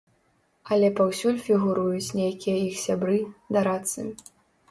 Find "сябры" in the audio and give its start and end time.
2.85-3.19